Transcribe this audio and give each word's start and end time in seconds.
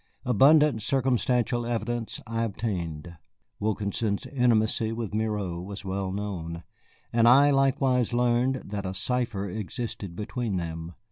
Abundant 0.25 0.81
circumstantial 0.81 1.63
evidence 1.63 2.19
I 2.25 2.41
obtained: 2.41 3.17
Wilkinson's 3.59 4.25
intimacy 4.25 4.91
with 4.91 5.13
Miro 5.13 5.61
was 5.61 5.85
well 5.85 6.11
known, 6.11 6.63
and 7.13 7.27
I 7.27 7.51
likewise 7.51 8.11
learned 8.11 8.63
that 8.65 8.87
a 8.87 8.95
cipher 8.95 9.47
existed 9.47 10.15
between 10.15 10.57
them. 10.57 10.95